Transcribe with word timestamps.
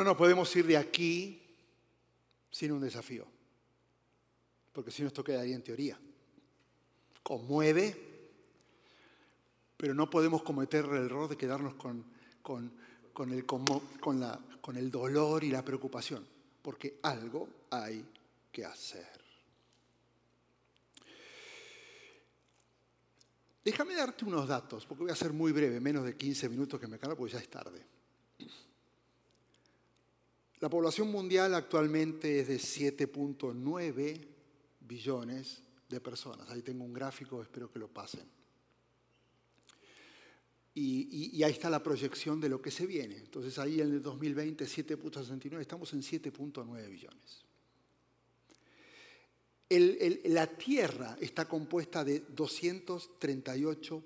No 0.00 0.04
nos 0.04 0.16
podemos 0.16 0.56
ir 0.56 0.66
de 0.66 0.78
aquí 0.78 1.42
sin 2.50 2.72
un 2.72 2.80
desafío, 2.80 3.26
porque 4.72 4.90
si 4.90 5.02
no 5.02 5.08
esto 5.08 5.22
quedaría 5.22 5.54
en 5.54 5.62
teoría. 5.62 5.98
Conmueve, 7.22 7.94
pero 9.76 9.92
no 9.92 10.08
podemos 10.08 10.42
cometer 10.42 10.86
el 10.86 11.04
error 11.04 11.28
de 11.28 11.36
quedarnos 11.36 11.74
con, 11.74 12.02
con, 12.40 12.72
el, 13.30 13.44
con, 13.44 14.18
la, 14.18 14.40
con 14.62 14.76
el 14.78 14.90
dolor 14.90 15.44
y 15.44 15.50
la 15.50 15.62
preocupación, 15.62 16.26
porque 16.62 16.98
algo 17.02 17.66
hay 17.68 18.02
que 18.50 18.64
hacer. 18.64 19.20
Déjame 23.62 23.94
darte 23.94 24.24
unos 24.24 24.48
datos, 24.48 24.86
porque 24.86 25.02
voy 25.02 25.12
a 25.12 25.14
ser 25.14 25.34
muy 25.34 25.52
breve, 25.52 25.78
menos 25.78 26.06
de 26.06 26.16
15 26.16 26.48
minutos 26.48 26.80
que 26.80 26.86
me 26.86 26.98
quedan, 26.98 27.18
porque 27.18 27.34
ya 27.34 27.38
es 27.38 27.50
tarde. 27.50 27.99
La 30.60 30.68
población 30.68 31.10
mundial 31.10 31.54
actualmente 31.54 32.40
es 32.40 32.48
de 32.48 32.56
7.9 32.58 34.26
billones 34.80 35.62
de 35.88 36.00
personas. 36.00 36.50
Ahí 36.50 36.60
tengo 36.60 36.84
un 36.84 36.92
gráfico, 36.92 37.40
espero 37.40 37.72
que 37.72 37.78
lo 37.78 37.88
pasen. 37.88 38.28
Y, 40.74 41.42
ahí 41.42 41.52
está 41.52 41.68
la 41.68 41.82
proyección 41.82 42.40
de 42.40 42.50
lo 42.50 42.60
que 42.60 42.70
se 42.70 42.86
viene. 42.86 43.16
Entonces 43.16 43.58
ahí 43.58 43.80
en 43.80 43.88
el 43.88 44.02
2020 44.02 44.66
7.69, 44.66 45.60
estamos 45.60 45.92
en 45.94 46.02
7.9 46.02 46.88
billones. 46.88 47.44
la 50.24 50.46
Tierra 50.46 51.16
está 51.20 51.48
compuesta 51.48 52.04
de 52.04 52.20
238 52.20 54.04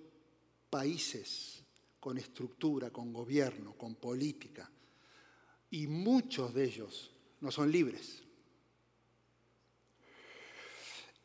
países 0.70 1.64
con 1.98 2.16
estructura, 2.16 2.90
con 2.90 3.12
gobierno, 3.12 3.74
con 3.76 3.96
política 3.96 4.70
y 5.74 5.88
muchos 5.88 6.54
de 6.54 6.66
ellos 6.66 7.10
no 7.40 7.50
son 7.50 7.72
libres. 7.72 8.22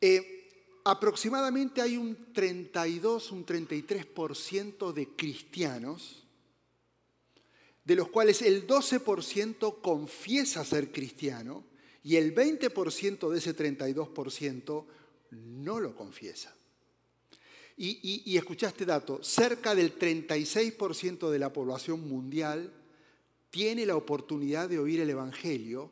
Eh, 0.00 0.80
aproximadamente 0.84 1.80
hay 1.80 1.96
un 1.96 2.32
32, 2.32 3.30
un 3.30 3.46
33% 3.46 4.92
de 4.92 5.14
cristianos, 5.14 6.24
de 7.84 7.94
los 7.94 8.08
cuales 8.08 8.42
el 8.42 8.66
12% 8.66 9.80
confiesa 9.80 10.64
ser 10.64 10.90
cristiano 10.90 11.64
y 12.02 12.16
el 12.16 12.34
20% 12.34 13.30
de 13.30 13.38
ese 13.38 13.56
32% 13.56 14.84
no 15.30 15.78
lo 15.78 15.94
confiesa. 15.94 16.52
Y, 17.76 18.00
y, 18.02 18.32
y 18.32 18.36
escuchaste 18.36 18.84
dato, 18.84 19.22
cerca 19.22 19.76
del 19.76 19.96
36% 19.96 21.30
de 21.30 21.38
la 21.38 21.52
población 21.52 22.08
mundial 22.08 22.79
tiene 23.50 23.84
la 23.84 23.96
oportunidad 23.96 24.68
de 24.68 24.78
oír 24.78 25.00
el 25.00 25.10
Evangelio, 25.10 25.90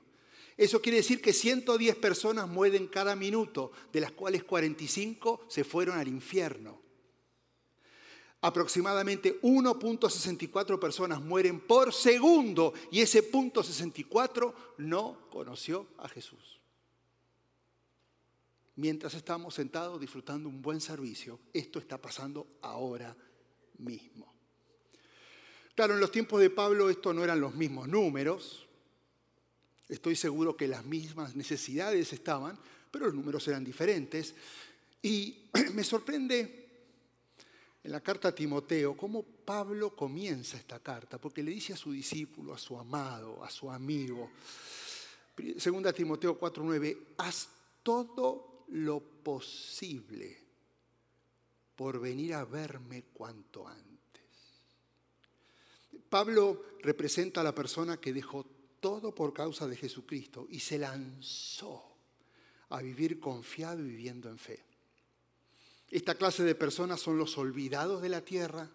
Eso 0.60 0.82
quiere 0.82 0.98
decir 0.98 1.22
que 1.22 1.32
110 1.32 1.97
personas 1.97 2.47
mueren 2.47 2.87
cada 2.87 3.16
minuto, 3.16 3.72
de 3.91 4.03
las 4.03 4.12
cuales 4.12 4.44
45 4.44 5.47
se 5.48 5.65
fueron 5.65 5.98
al 5.98 6.06
infierno. 6.06 6.78
Aproximadamente 8.43 9.41
1.64 9.41 10.78
personas 10.78 11.22
mueren 11.22 11.60
por 11.60 11.94
segundo 11.94 12.75
y 12.91 13.00
ese 13.00 13.22
punto 13.22 13.62
64 13.62 14.75
no 14.76 15.31
conoció 15.31 15.87
a 15.97 16.10
Jesús. 16.10 16.60
Mientras 18.77 19.15
estamos 19.15 19.54
sentados 19.54 19.98
disfrutando 19.98 20.47
un 20.50 20.60
buen 20.60 20.82
servicio, 20.82 21.41
esto 21.54 21.78
está 21.78 21.97
pasando 21.97 22.47
ahora 22.60 23.16
mismo. 23.78 24.31
Claro, 25.75 25.94
en 25.94 26.00
los 26.00 26.12
tiempos 26.12 26.38
de 26.38 26.50
Pablo 26.50 26.91
esto 26.91 27.15
no 27.15 27.25
eran 27.25 27.41
los 27.41 27.54
mismos 27.54 27.88
números, 27.88 28.66
Estoy 29.91 30.15
seguro 30.15 30.56
que 30.56 30.69
las 30.69 30.84
mismas 30.84 31.34
necesidades 31.34 32.12
estaban, 32.12 32.56
pero 32.93 33.06
los 33.06 33.15
números 33.15 33.47
eran 33.49 33.65
diferentes. 33.65 34.34
Y 35.03 35.51
me 35.75 35.83
sorprende 35.83 36.69
en 37.83 37.91
la 37.91 38.01
carta 38.01 38.28
a 38.28 38.34
Timoteo 38.34 38.97
cómo 38.97 39.25
Pablo 39.25 39.97
comienza 39.97 40.56
esta 40.56 40.78
carta, 40.78 41.19
porque 41.19 41.43
le 41.43 41.51
dice 41.51 41.73
a 41.73 41.77
su 41.77 41.91
discípulo, 41.91 42.55
a 42.55 42.59
su 42.59 42.78
amado, 42.78 43.43
a 43.43 43.51
su 43.51 43.69
amigo, 43.69 44.31
segunda 45.59 45.93
Timoteo 45.93 46.39
4:9, 46.39 47.15
haz 47.19 47.49
todo 47.83 48.65
lo 48.69 49.01
posible 49.01 50.39
por 51.75 51.99
venir 51.99 52.34
a 52.34 52.45
verme 52.45 53.07
cuanto 53.12 53.67
antes. 53.67 53.91
Pablo 56.09 56.65
representa 56.81 57.41
a 57.41 57.45
la 57.45 57.55
persona 57.55 57.97
que 57.97 58.12
dejó 58.12 58.59
todo 58.80 59.14
por 59.14 59.32
causa 59.32 59.68
de 59.68 59.76
Jesucristo 59.76 60.46
y 60.50 60.60
se 60.60 60.78
lanzó 60.78 61.84
a 62.70 62.80
vivir 62.80 63.20
confiado 63.20 63.80
y 63.80 63.88
viviendo 63.88 64.28
en 64.28 64.38
fe. 64.38 64.64
Esta 65.91 66.14
clase 66.14 66.44
de 66.44 66.54
personas 66.54 67.00
son 67.00 67.18
los 67.18 67.36
olvidados 67.36 68.00
de 68.00 68.08
la 68.08 68.22
tierra, 68.22 68.70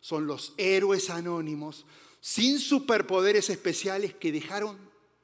son 0.00 0.26
los 0.26 0.54
héroes 0.56 1.08
anónimos, 1.08 1.86
sin 2.20 2.58
superpoderes 2.58 3.48
especiales 3.48 4.14
que 4.14 4.32
dejaron 4.32 4.76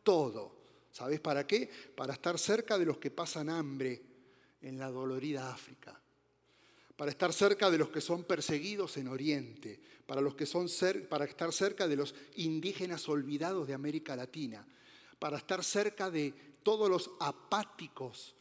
todo. 0.03 0.55
¿Sabes 0.93 1.21
para 1.21 1.47
qué? 1.47 1.69
Para 1.97 2.13
estar 2.13 2.39
cerca 2.39 2.79
de 2.79 2.87
los 2.87 2.99
que 2.99 3.11
pasan 3.11 3.51
hambre 3.51 4.01
en 4.63 4.79
la 4.79 4.91
dolorida 4.91 5.53
África, 5.53 6.01
para 6.97 7.11
estar 7.11 7.33
cerca 7.33 7.71
de 7.71 7.79
los 7.79 7.91
que 7.91 8.01
son 8.01 8.25
perseguidos 8.25 8.97
en 8.97 9.09
Oriente, 9.09 9.81
para, 10.07 10.21
los 10.21 10.35
que 10.35 10.47
son 10.47 10.69
para 11.09 11.25
estar 11.25 11.53
cerca 11.53 11.89
de 11.89 11.97
los 11.97 12.15
indígenas 12.37 13.09
olvidados 13.09 13.67
de 13.67 13.75
América 13.75 14.15
Latina, 14.15 14.67
para 15.19 15.39
estar 15.39 15.65
cerca 15.65 16.11
de 16.11 16.33
todos 16.63 16.89
los 16.89 17.11
apáticos 17.21 18.35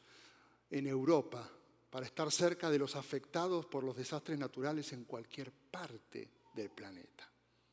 en 0.69 0.88
Europa, 0.88 1.50
para 1.89 2.05
estar 2.05 2.31
cerca 2.31 2.69
de 2.69 2.79
los 2.79 2.95
afectados 2.95 3.65
por 3.65 3.83
los 3.83 3.95
desastres 3.95 4.38
naturales 4.38 4.94
en 4.94 5.05
cualquier 5.05 5.51
parte 5.51 6.29
del 6.53 6.69
planeta. 6.69 7.29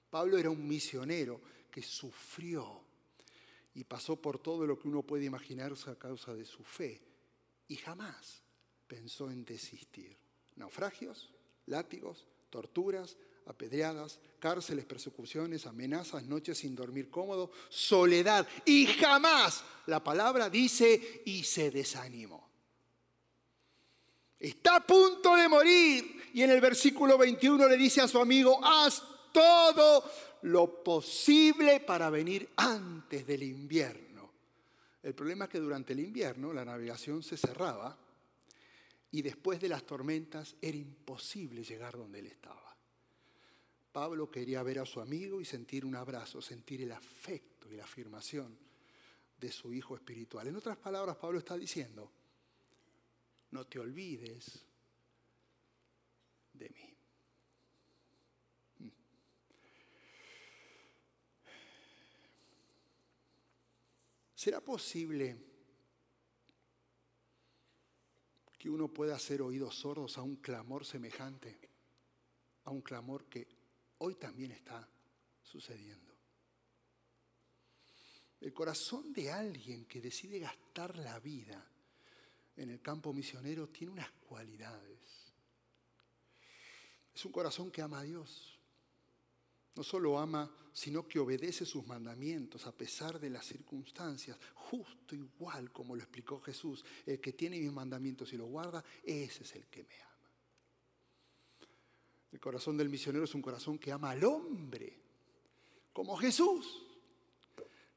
Pablo 0.08 0.38
era 0.38 0.50
un 0.50 0.66
misionero 0.66 1.40
que 1.70 1.82
sufrió 1.82 2.82
y 3.74 3.84
pasó 3.84 4.16
por 4.16 4.38
todo 4.38 4.66
lo 4.66 4.78
que 4.78 4.88
uno 4.88 5.02
puede 5.02 5.24
imaginarse 5.24 5.90
a 5.90 5.98
causa 5.98 6.34
de 6.34 6.44
su 6.44 6.64
fe 6.64 7.00
y 7.68 7.76
jamás 7.76 8.42
pensó 8.86 9.30
en 9.30 9.44
desistir 9.44 10.18
naufragios, 10.60 11.30
látigos, 11.66 12.26
torturas, 12.50 13.16
apedreadas, 13.46 14.20
cárceles, 14.38 14.84
persecuciones, 14.84 15.66
amenazas, 15.66 16.24
noches 16.24 16.58
sin 16.58 16.74
dormir 16.74 17.10
cómodo, 17.10 17.50
soledad. 17.68 18.46
Y 18.64 18.86
jamás 18.86 19.64
la 19.86 20.02
palabra 20.02 20.48
dice 20.48 21.22
y 21.24 21.42
se 21.42 21.70
desanimó. 21.70 22.48
Está 24.38 24.76
a 24.76 24.86
punto 24.86 25.36
de 25.36 25.48
morir. 25.48 26.30
Y 26.32 26.42
en 26.42 26.50
el 26.50 26.60
versículo 26.60 27.18
21 27.18 27.68
le 27.68 27.76
dice 27.76 28.00
a 28.00 28.08
su 28.08 28.18
amigo, 28.18 28.64
haz 28.64 29.02
todo 29.32 30.04
lo 30.42 30.82
posible 30.82 31.80
para 31.80 32.08
venir 32.08 32.48
antes 32.56 33.26
del 33.26 33.42
invierno. 33.42 34.30
El 35.02 35.14
problema 35.14 35.46
es 35.46 35.50
que 35.50 35.58
durante 35.58 35.92
el 35.92 36.00
invierno 36.00 36.52
la 36.52 36.64
navegación 36.64 37.22
se 37.22 37.36
cerraba 37.36 37.98
y 39.12 39.22
después 39.22 39.60
de 39.60 39.68
las 39.68 39.84
tormentas 39.84 40.56
era 40.60 40.76
imposible 40.76 41.64
llegar 41.64 41.96
donde 41.96 42.20
él 42.20 42.26
estaba. 42.26 42.76
Pablo 43.92 44.30
quería 44.30 44.62
ver 44.62 44.78
a 44.78 44.86
su 44.86 45.00
amigo 45.00 45.40
y 45.40 45.44
sentir 45.44 45.84
un 45.84 45.96
abrazo, 45.96 46.40
sentir 46.40 46.82
el 46.82 46.92
afecto 46.92 47.68
y 47.68 47.76
la 47.76 47.84
afirmación 47.84 48.56
de 49.40 49.50
su 49.50 49.72
hijo 49.72 49.96
espiritual. 49.96 50.46
En 50.46 50.56
otras 50.56 50.76
palabras, 50.76 51.16
Pablo 51.16 51.38
está 51.38 51.56
diciendo, 51.56 52.10
no 53.50 53.66
te 53.66 53.80
olvides 53.80 54.64
de 56.52 56.68
mí. 56.68 56.90
¿Será 64.36 64.60
posible 64.60 65.49
que 68.60 68.68
uno 68.68 68.88
pueda 68.92 69.16
hacer 69.16 69.40
oídos 69.40 69.74
sordos 69.74 70.18
a 70.18 70.22
un 70.22 70.36
clamor 70.36 70.84
semejante? 70.84 71.58
A 72.64 72.70
un 72.70 72.82
clamor 72.82 73.24
que 73.24 73.48
hoy 73.96 74.16
también 74.16 74.52
está 74.52 74.86
sucediendo. 75.42 76.14
El 78.38 78.52
corazón 78.52 79.14
de 79.14 79.32
alguien 79.32 79.86
que 79.86 80.02
decide 80.02 80.38
gastar 80.38 80.98
la 80.98 81.18
vida 81.20 81.66
en 82.54 82.68
el 82.68 82.82
campo 82.82 83.14
misionero 83.14 83.70
tiene 83.70 83.94
unas 83.94 84.10
cualidades. 84.10 85.32
Es 87.14 87.24
un 87.24 87.32
corazón 87.32 87.70
que 87.70 87.80
ama 87.80 88.00
a 88.00 88.02
Dios. 88.02 88.59
No 89.76 89.84
solo 89.84 90.18
ama, 90.18 90.50
sino 90.72 91.06
que 91.06 91.18
obedece 91.18 91.64
sus 91.64 91.86
mandamientos 91.86 92.66
a 92.66 92.72
pesar 92.72 93.20
de 93.20 93.30
las 93.30 93.46
circunstancias, 93.46 94.36
justo 94.54 95.14
igual 95.14 95.70
como 95.72 95.94
lo 95.94 96.02
explicó 96.02 96.40
Jesús. 96.40 96.84
El 97.06 97.20
que 97.20 97.32
tiene 97.32 97.58
mis 97.58 97.72
mandamientos 97.72 98.32
y 98.32 98.36
los 98.36 98.48
guarda, 98.48 98.84
ese 99.02 99.44
es 99.44 99.54
el 99.54 99.66
que 99.66 99.84
me 99.84 99.94
ama. 100.02 100.10
El 102.32 102.40
corazón 102.40 102.76
del 102.76 102.88
misionero 102.88 103.24
es 103.24 103.34
un 103.34 103.42
corazón 103.42 103.78
que 103.78 103.92
ama 103.92 104.10
al 104.10 104.24
hombre, 104.24 104.96
como 105.92 106.16
Jesús, 106.16 106.82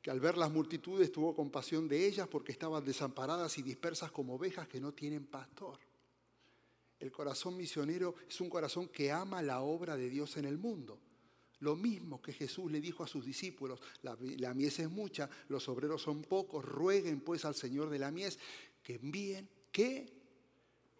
que 0.01 0.11
al 0.11 0.19
ver 0.19 0.37
las 0.37 0.51
multitudes 0.51 1.11
tuvo 1.11 1.35
compasión 1.35 1.87
de 1.87 2.05
ellas 2.05 2.27
porque 2.27 2.51
estaban 2.51 2.83
desamparadas 2.83 3.57
y 3.57 3.61
dispersas 3.61 4.11
como 4.11 4.35
ovejas 4.35 4.67
que 4.67 4.79
no 4.79 4.93
tienen 4.93 5.25
pastor. 5.25 5.79
El 6.99 7.11
corazón 7.11 7.57
misionero 7.57 8.15
es 8.27 8.41
un 8.41 8.49
corazón 8.49 8.89
que 8.89 9.11
ama 9.11 9.41
la 9.41 9.61
obra 9.61 9.95
de 9.95 10.09
Dios 10.09 10.37
en 10.37 10.45
el 10.45 10.57
mundo 10.57 10.99
lo 11.63 11.77
mismo 11.77 12.21
que 12.21 12.33
Jesús 12.33 12.69
le 12.69 12.81
dijo 12.81 13.03
a 13.03 13.07
sus 13.07 13.25
discípulos, 13.25 13.79
la, 14.01 14.53
mies 14.53 14.79
es 14.79 14.89
mucha, 14.89 15.29
los 15.47 15.69
obreros 15.69 16.01
son 16.01 16.21
pocos, 16.21 16.63
rueguen 16.63 17.21
pues 17.21 17.45
al 17.45 17.55
Señor 17.55 17.89
de 17.89 17.99
la 17.99 18.11
mies 18.11 18.37
que 18.83 18.95
envíen, 18.95 19.49
¿qué? 19.71 20.11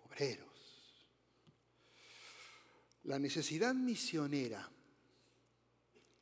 Obreros. 0.06 0.48
La 3.04 3.20
necesidad 3.20 3.76
misionera 3.76 4.72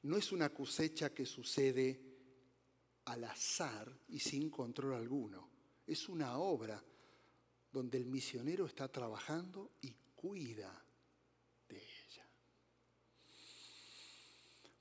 no 0.02 0.18
es 0.18 0.32
una 0.32 0.50
cosecha 0.50 1.14
que 1.14 1.28
sucede 1.28 2.02
al 3.06 3.24
azar 3.26 3.96
y 4.10 4.20
sin 4.20 4.50
control 4.50 4.96
alguno. 4.96 5.50
Es 5.86 6.10
una 6.10 6.40
obra 6.40 6.84
donde 7.72 8.00
el 8.00 8.08
misionero 8.08 8.66
está 8.66 8.88
trabajando 8.88 9.74
y 9.82 9.94
cuida 10.16 10.84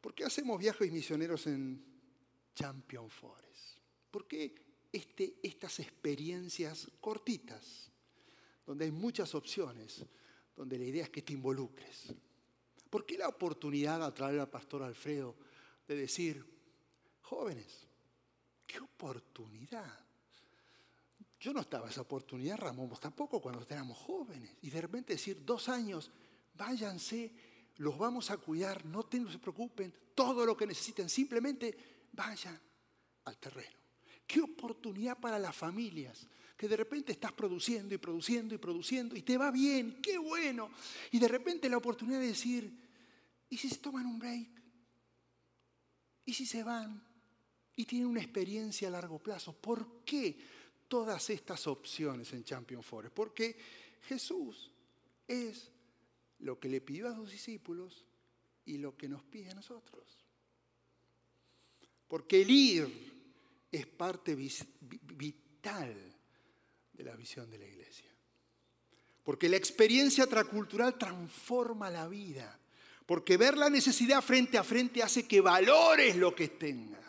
¿Por 0.00 0.14
qué 0.14 0.24
hacemos 0.24 0.58
viajes 0.58 0.90
misioneros 0.90 1.46
en 1.46 1.84
Champion 2.54 3.10
Forest? 3.10 3.78
¿Por 4.10 4.26
qué 4.26 4.54
este, 4.92 5.38
estas 5.42 5.80
experiencias 5.80 6.90
cortitas, 7.00 7.90
donde 8.66 8.86
hay 8.86 8.90
muchas 8.90 9.34
opciones, 9.34 10.04
donde 10.56 10.78
la 10.78 10.84
idea 10.84 11.04
es 11.04 11.10
que 11.10 11.22
te 11.22 11.32
involucres? 11.32 12.14
¿Por 12.88 13.06
qué 13.06 13.18
la 13.18 13.28
oportunidad 13.28 14.02
a 14.02 14.12
traer 14.12 14.40
al 14.40 14.48
pastor 14.48 14.82
Alfredo 14.82 15.36
de 15.86 15.94
decir, 15.94 16.44
jóvenes, 17.22 17.86
qué 18.66 18.80
oportunidad? 18.80 20.06
Yo 21.38 21.52
no 21.52 21.60
estaba 21.60 21.88
esa 21.88 22.02
oportunidad, 22.02 22.58
Ramón, 22.58 22.88
vos 22.88 23.00
tampoco 23.00 23.40
cuando 23.40 23.64
éramos 23.68 23.96
jóvenes. 23.96 24.56
Y 24.62 24.70
de 24.70 24.80
repente 24.80 25.14
decir, 25.14 25.44
dos 25.44 25.68
años, 25.68 26.10
váyanse 26.54 27.32
los 27.80 27.96
vamos 27.96 28.30
a 28.30 28.36
cuidar, 28.36 28.84
no, 28.84 29.08
se 29.10 29.38
preocupen, 29.38 29.92
todo 30.14 30.44
lo 30.44 30.54
que 30.54 30.66
necesiten, 30.66 31.08
simplemente 31.08 31.74
vayan 32.12 32.60
al 33.24 33.38
terreno. 33.38 33.78
Qué 34.26 34.42
oportunidad 34.42 35.18
para 35.18 35.38
las 35.38 35.56
familias, 35.56 36.26
que 36.58 36.68
de 36.68 36.76
repente 36.76 37.12
estás 37.12 37.32
produciendo 37.32 37.94
y 37.94 37.98
produciendo 37.98 38.54
y 38.54 38.58
produciendo 38.58 39.16
y 39.16 39.22
te 39.22 39.38
va 39.38 39.50
bien, 39.50 39.98
qué 40.02 40.18
bueno. 40.18 40.70
Y 41.10 41.18
de 41.18 41.26
repente 41.26 41.70
la 41.70 41.78
oportunidad 41.78 42.20
de 42.20 42.26
decir, 42.26 42.70
¿y 43.48 43.56
si 43.56 43.70
se 43.70 43.78
toman 43.78 44.04
un 44.04 44.18
break? 44.18 44.48
¿Y 46.26 46.34
si 46.34 46.44
se 46.44 46.62
van? 46.62 47.02
Y 47.76 47.86
tienen 47.86 48.08
una 48.08 48.20
experiencia 48.20 48.88
a 48.88 48.90
largo 48.90 49.18
plazo. 49.18 49.54
¿Por 49.54 50.04
qué 50.04 50.36
todas 50.86 51.30
estas 51.30 51.66
opciones 51.66 52.30
en 52.34 52.44
Champion 52.44 52.82
Forest? 52.82 53.14
Porque 53.14 53.56
Jesús 54.02 54.70
es 55.26 55.70
lo 56.40 56.58
que 56.58 56.68
le 56.68 56.80
pidió 56.80 57.08
a 57.08 57.14
sus 57.14 57.30
discípulos 57.30 58.04
y 58.64 58.78
lo 58.78 58.96
que 58.96 59.08
nos 59.08 59.22
pide 59.24 59.50
a 59.50 59.54
nosotros. 59.54 60.04
Porque 62.08 62.42
el 62.42 62.50
ir 62.50 63.10
es 63.70 63.86
parte 63.86 64.34
vital 64.34 65.94
de 66.92 67.04
la 67.04 67.14
visión 67.14 67.50
de 67.50 67.58
la 67.58 67.66
iglesia. 67.66 68.10
Porque 69.22 69.48
la 69.48 69.56
experiencia 69.56 70.26
transcultural 70.26 70.98
transforma 70.98 71.90
la 71.90 72.08
vida. 72.08 72.58
Porque 73.06 73.36
ver 73.36 73.56
la 73.56 73.70
necesidad 73.70 74.22
frente 74.22 74.58
a 74.58 74.64
frente 74.64 75.02
hace 75.02 75.26
que 75.26 75.40
valores 75.40 76.16
lo 76.16 76.34
que 76.34 76.48
tengas. 76.48 77.00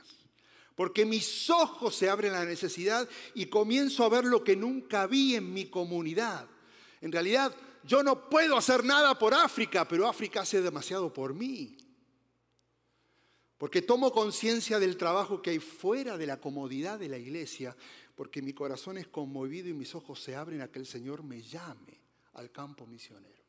Porque 0.76 1.06
mis 1.06 1.50
ojos 1.50 1.96
se 1.96 2.10
abren 2.10 2.34
a 2.34 2.40
la 2.40 2.46
necesidad 2.46 3.08
y 3.34 3.48
comienzo 3.48 4.04
a 4.04 4.10
ver 4.10 4.26
lo 4.26 4.44
que 4.44 4.56
nunca 4.56 5.08
vi 5.08 5.36
en 5.36 5.54
mi 5.54 5.66
comunidad. 5.66 6.48
En 7.02 7.12
realidad, 7.12 7.56
yo 7.84 8.04
no 8.04 8.30
puedo 8.30 8.58
hacer 8.58 8.84
nada 8.84 9.18
por 9.18 9.34
África, 9.34 9.88
pero 9.88 10.08
África 10.08 10.42
hace 10.42 10.62
demasiado 10.62 11.14
por 11.14 11.34
mí. 11.34 11.78
Porque 13.58 13.82
tomo 13.82 14.12
conciencia 14.12 14.80
del 14.80 14.98
trabajo 14.98 15.42
que 15.42 15.52
hay 15.52 15.60
fuera 15.60 16.18
de 16.18 16.26
la 16.26 16.40
comodidad 16.40 17.00
de 17.00 17.10
la 17.10 17.18
iglesia, 17.18 17.76
porque 18.16 18.42
mi 18.42 18.54
corazón 18.54 18.98
es 18.98 19.08
conmovido 19.08 19.70
y 19.70 19.74
mis 19.74 19.94
ojos 19.94 20.22
se 20.22 20.36
abren 20.36 20.62
a 20.62 20.72
que 20.72 20.80
el 20.80 20.86
Señor 20.86 21.24
me 21.24 21.42
llame 21.42 22.02
al 22.34 22.52
campo 22.52 22.88
misionero. 22.88 23.44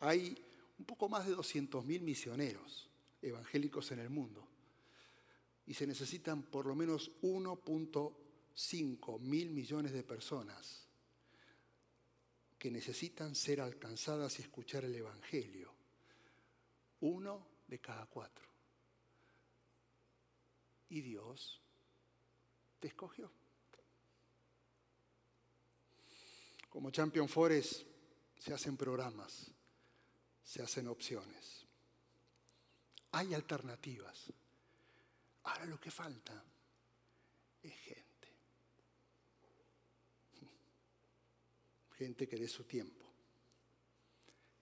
Hay 0.00 0.36
un 0.78 0.84
poco 0.84 1.08
más 1.08 1.26
de 1.26 1.36
200.000 1.36 2.00
misioneros 2.00 2.88
evangélicos 3.20 3.90
en 3.92 3.98
el 3.98 4.10
mundo 4.10 4.46
y 5.66 5.74
se 5.74 5.86
necesitan 5.86 6.42
por 6.42 6.66
lo 6.66 6.74
menos 6.74 7.10
1.5 7.20 9.20
mil 9.20 9.50
millones 9.50 9.92
de 9.92 10.02
personas 10.02 10.87
que 12.58 12.70
necesitan 12.70 13.34
ser 13.34 13.60
alcanzadas 13.60 14.38
y 14.38 14.42
escuchar 14.42 14.84
el 14.84 14.94
Evangelio. 14.94 15.72
Uno 17.00 17.46
de 17.68 17.78
cada 17.78 18.06
cuatro. 18.06 18.48
Y 20.88 21.00
Dios 21.00 21.60
te 22.80 22.88
escogió. 22.88 23.30
Como 26.68 26.90
Champion 26.90 27.28
Forest 27.28 27.82
se 28.38 28.52
hacen 28.52 28.76
programas, 28.76 29.50
se 30.42 30.62
hacen 30.62 30.88
opciones. 30.88 31.66
Hay 33.12 33.34
alternativas. 33.34 34.32
Ahora 35.44 35.66
lo 35.66 35.80
que 35.80 35.90
falta 35.90 36.44
es 37.62 37.72
gente. 37.72 38.07
Gente 41.98 42.28
que 42.28 42.36
dé 42.36 42.46
su 42.46 42.62
tiempo, 42.62 43.04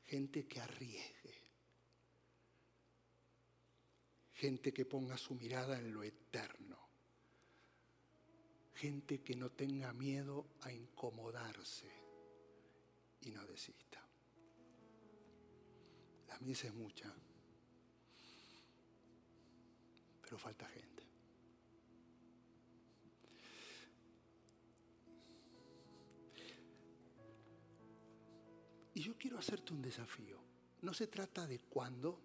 gente 0.07 0.47
que 0.47 0.59
arriesgue, 0.59 1.39
gente 4.33 4.73
que 4.73 4.87
ponga 4.87 5.19
su 5.19 5.35
mirada 5.35 5.79
en 5.79 5.93
lo 5.93 6.03
eterno, 6.03 6.79
gente 8.75 9.23
que 9.23 9.37
no 9.37 9.51
tenga 9.51 9.93
miedo 9.93 10.47
a 10.63 10.73
incomodarse 10.73 11.91
y 13.21 13.31
no 13.31 13.45
desista. 13.47 14.03
La 16.29 16.39
misa 16.39 16.69
es 16.69 16.75
mucha, 16.75 17.15
pero 20.23 20.39
falta 20.39 20.67
gente. 20.69 21.06
Y 28.97 29.03
yo 29.03 29.15
quiero 29.19 29.39
hacerte 29.39 29.75
un 29.75 29.83
desafío. 29.83 30.39
No 30.81 30.95
se 30.95 31.07
trata 31.07 31.47
de 31.47 31.59
cuándo, 31.59 32.19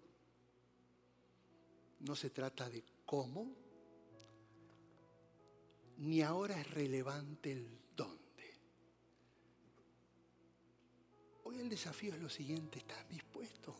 no 2.00 2.16
se 2.16 2.30
trata 2.30 2.70
de 2.70 2.82
cómo, 3.04 3.54
ni 5.98 6.22
ahora 6.22 6.58
es 6.58 6.70
relevante 6.70 7.52
el 7.52 7.78
dónde. 7.94 8.58
Hoy 11.44 11.58
el 11.58 11.68
desafío 11.68 12.14
es 12.14 12.22
lo 12.22 12.30
siguiente, 12.30 12.78
¿estás 12.78 13.06
dispuesto? 13.06 13.76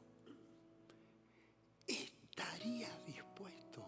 ¿Estarías 1.86 3.06
dispuesto 3.06 3.86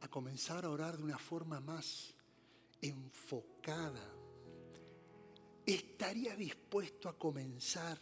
a 0.00 0.06
comenzar 0.06 0.64
a 0.64 0.70
orar 0.70 0.96
de 0.96 1.02
una 1.02 1.18
forma 1.18 1.58
más 1.58 2.14
enfocada? 2.80 4.13
¿Estarías 5.66 6.36
dispuesto 6.36 7.08
a 7.08 7.18
comenzar 7.18 7.98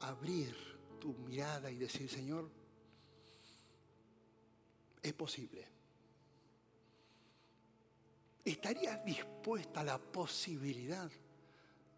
a 0.00 0.08
abrir 0.08 0.54
tu 0.98 1.12
mirada 1.14 1.70
y 1.70 1.76
decir, 1.76 2.08
Señor, 2.08 2.50
es 5.02 5.12
posible? 5.12 5.68
¿Estarías 8.44 9.04
dispuesta 9.04 9.80
a 9.80 9.84
la 9.84 9.98
posibilidad 9.98 11.10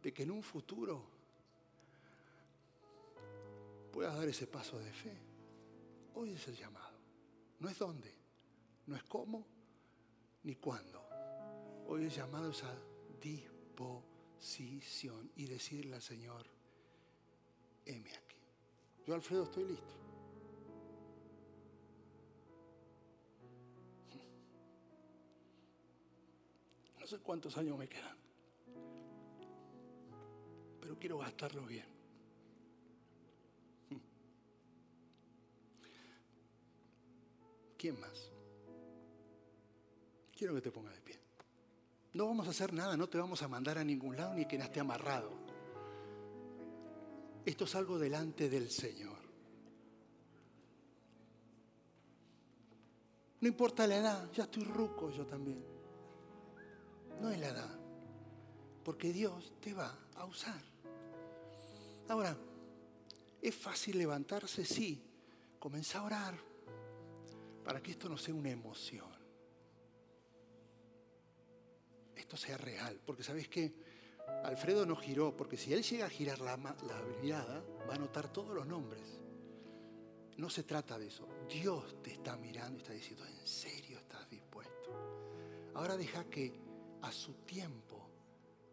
de 0.02 0.12
que 0.12 0.22
en 0.22 0.30
un 0.30 0.42
futuro 0.42 1.02
puedas 3.90 4.14
dar 4.14 4.28
ese 4.28 4.46
paso 4.46 4.78
de 4.78 4.92
fe? 4.92 5.16
Hoy 6.14 6.32
es 6.32 6.48
el 6.48 6.56
llamado. 6.56 6.98
No 7.60 7.68
es 7.68 7.78
dónde, 7.78 8.14
no 8.86 8.94
es 8.94 9.02
cómo, 9.04 9.46
ni 10.42 10.54
cuándo. 10.56 11.02
Hoy 11.86 12.04
el 12.04 12.10
llamado 12.10 12.50
es 12.50 12.62
a 12.62 12.74
disposición 13.20 14.17
y 15.37 15.47
decirle 15.47 15.97
al 15.97 16.02
Señor, 16.02 16.47
heme 17.85 18.11
aquí. 18.11 18.37
Yo, 19.07 19.14
Alfredo, 19.14 19.45
estoy 19.45 19.64
listo. 19.64 19.95
No 26.99 27.07
sé 27.07 27.18
cuántos 27.18 27.57
años 27.57 27.78
me 27.78 27.88
quedan, 27.88 28.16
pero 30.80 30.99
quiero 30.99 31.18
gastarlo 31.18 31.64
bien. 31.66 31.87
¿Quién 37.78 37.99
más? 38.00 38.30
Quiero 40.37 40.54
que 40.54 40.61
te 40.61 40.71
pongas 40.71 40.95
de 40.95 41.00
pie. 41.00 41.27
No 42.18 42.26
vamos 42.26 42.48
a 42.48 42.50
hacer 42.50 42.72
nada, 42.72 42.96
no 42.96 43.08
te 43.08 43.16
vamos 43.16 43.40
a 43.42 43.46
mandar 43.46 43.78
a 43.78 43.84
ningún 43.84 44.16
lado 44.16 44.34
ni 44.34 44.44
que 44.44 44.56
esté 44.56 44.80
amarrado. 44.80 45.30
Esto 47.46 47.62
es 47.62 47.76
algo 47.76 47.96
delante 47.96 48.50
del 48.50 48.72
Señor. 48.72 49.20
No 53.40 53.46
importa 53.46 53.87
la 53.87 53.98
edad, 53.98 54.32
ya 54.32 54.42
estoy 54.42 54.64
ruco 54.64 55.12
yo 55.12 55.25
también. 55.26 55.64
No 57.20 57.30
es 57.30 57.38
la 57.38 57.50
edad, 57.50 57.78
porque 58.82 59.12
Dios 59.12 59.52
te 59.60 59.72
va 59.72 59.96
a 60.16 60.25
usar. 60.25 60.60
Ahora, 62.08 62.37
¿es 63.40 63.54
fácil 63.54 63.96
levantarse? 63.96 64.64
Sí. 64.64 65.00
Comienza 65.60 66.00
a 66.00 66.02
orar 66.02 66.34
para 67.64 67.80
que 67.80 67.92
esto 67.92 68.08
no 68.08 68.18
sea 68.18 68.34
una 68.34 68.50
emoción. 68.50 69.17
Esto 72.28 72.37
sea 72.37 72.58
real, 72.58 73.00
porque 73.06 73.23
sabes 73.23 73.49
que 73.49 73.73
Alfredo 74.44 74.85
no 74.85 74.97
giró, 74.97 75.35
porque 75.35 75.56
si 75.56 75.73
él 75.73 75.82
llega 75.82 76.04
a 76.04 76.11
girar 76.11 76.40
la, 76.40 76.58
mirada, 77.23 77.64
va 77.88 77.94
a 77.94 77.99
notar 77.99 78.30
todos 78.30 78.54
los 78.54 78.66
nombres. 78.66 79.18
No 80.37 80.50
se 80.50 80.62
trata 80.64 80.99
de 80.99 81.06
eso. 81.06 81.26
Dios 81.49 82.02
te 82.02 82.12
está 82.12 82.37
mirando 82.37 82.76
y 82.76 82.82
está 82.82 82.92
diciendo, 82.92 83.25
¿en 83.25 83.47
serio 83.47 83.97
estás 83.97 84.28
dispuesto? 84.28 85.70
Ahora 85.73 85.97
deja 85.97 86.25
que 86.25 86.52
a 87.00 87.11
su 87.11 87.32
tiempo 87.47 88.11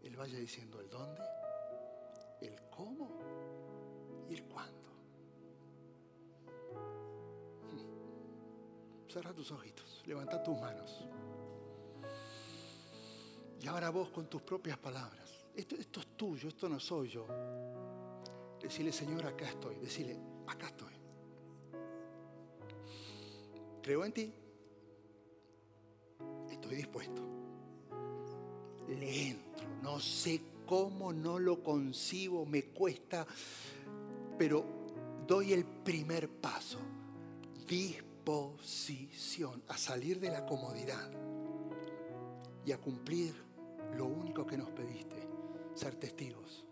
Él 0.04 0.18
vaya 0.18 0.38
diciendo 0.38 0.82
el 0.82 0.90
dónde, 0.90 1.24
el 2.42 2.60
cómo 2.70 4.28
y 4.30 4.34
el 4.34 4.44
cuándo. 4.44 4.90
Cierra 9.08 9.32
tus 9.32 9.50
ojitos, 9.50 10.04
levanta 10.06 10.44
tus 10.44 10.60
manos. 10.60 11.08
Y 13.66 13.68
ahora 13.68 13.90
vos 13.90 14.10
con 14.12 14.28
tus 14.28 14.44
propias 14.44 14.78
palabras. 14.78 15.28
Esto, 15.56 15.76
esto 15.76 16.00
es 16.00 16.06
tuyo, 16.16 16.50
esto 16.50 16.70
no 16.70 16.80
soy 16.80 17.10
yo. 17.10 17.26
Decirle, 18.62 18.92
Señor, 18.92 19.26
acá 19.26 19.50
estoy. 19.50 19.78
Decirle, 19.78 20.16
acá 20.46 20.68
estoy. 20.68 20.94
Creo 23.82 24.06
en 24.06 24.12
ti. 24.12 24.32
Estoy 26.52 26.76
dispuesto. 26.76 27.24
Le 28.88 29.30
entro. 29.30 29.68
No 29.82 30.00
sé 30.00 30.42
cómo, 30.68 31.12
no 31.12 31.40
lo 31.40 31.64
concibo, 31.64 32.46
me 32.46 32.66
cuesta, 32.66 33.26
pero 34.38 34.64
doy 35.26 35.54
el 35.54 35.66
primer 35.66 36.30
paso. 36.30 36.78
Disposición 37.68 39.64
a 39.68 39.76
salir 39.76 40.20
de 40.20 40.30
la 40.30 40.46
comodidad 40.46 41.10
y 42.64 42.72
a 42.72 42.78
cumplir 42.78 43.45
lo 43.96 44.06
único 44.06 44.46
que 44.46 44.58
nos 44.58 44.70
pediste, 44.72 45.28
ser 45.74 45.96
testigos. 45.96 46.66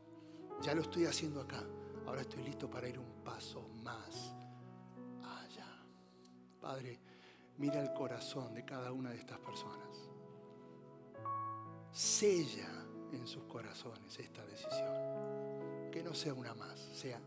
Ya 0.61 0.73
lo 0.73 0.81
estoy 0.81 1.05
haciendo 1.05 1.41
acá. 1.41 1.63
Ahora 2.05 2.21
estoy 2.21 2.43
listo 2.43 2.69
para 2.69 2.87
ir 2.87 2.99
un 2.99 3.23
paso 3.23 3.67
más 3.83 4.35
allá. 5.21 5.67
Padre, 6.59 6.99
mira 7.57 7.81
el 7.81 7.93
corazón 7.93 8.53
de 8.53 8.65
cada 8.65 8.91
una 8.91 9.11
de 9.11 9.17
estas 9.17 9.39
personas. 9.39 10.09
Sella 11.91 12.69
en 13.11 13.27
sus 13.27 13.43
corazones 13.43 14.17
esta 14.19 14.45
decisión. 14.45 15.91
Que 15.91 16.03
no 16.03 16.13
sea 16.13 16.33
una 16.33 16.53
más, 16.55 16.79
sea 16.79 17.21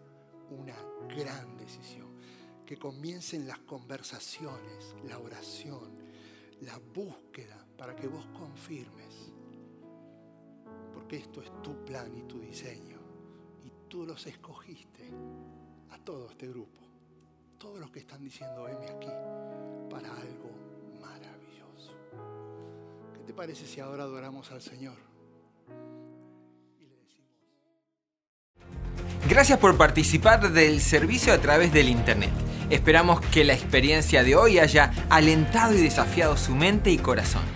una 0.50 0.76
gran 1.14 1.56
decisión. 1.56 2.16
Que 2.66 2.76
comiencen 2.76 3.46
las 3.46 3.60
conversaciones, 3.60 4.96
la 5.04 5.18
oración, 5.18 5.96
la 6.62 6.78
búsqueda 6.78 7.64
para 7.78 7.94
que 7.94 8.08
vos 8.08 8.26
confirmes. 8.26 9.25
Porque 11.06 11.18
esto 11.18 11.40
es 11.40 11.62
tu 11.62 11.84
plan 11.84 12.10
y 12.16 12.22
tu 12.22 12.40
diseño. 12.40 12.98
Y 13.64 13.70
tú 13.88 14.04
los 14.04 14.26
escogiste 14.26 15.08
a 15.92 15.98
todo 15.98 16.28
este 16.28 16.48
grupo. 16.48 16.80
Todos 17.60 17.78
los 17.78 17.92
que 17.92 18.00
están 18.00 18.24
diciendo, 18.24 18.66
heme 18.66 18.86
aquí, 18.86 19.06
para 19.88 20.08
algo 20.08 20.50
maravilloso. 21.00 21.92
¿Qué 23.14 23.20
te 23.20 23.32
parece 23.32 23.68
si 23.68 23.78
ahora 23.78 24.02
adoramos 24.02 24.50
al 24.50 24.60
Señor? 24.60 24.96
Gracias 29.28 29.60
por 29.60 29.76
participar 29.76 30.50
del 30.50 30.80
servicio 30.80 31.32
a 31.32 31.38
través 31.38 31.72
del 31.72 31.88
Internet. 31.88 32.32
Esperamos 32.68 33.20
que 33.26 33.44
la 33.44 33.54
experiencia 33.54 34.24
de 34.24 34.34
hoy 34.34 34.58
haya 34.58 34.92
alentado 35.08 35.72
y 35.72 35.82
desafiado 35.82 36.36
su 36.36 36.56
mente 36.56 36.90
y 36.90 36.98
corazón. 36.98 37.55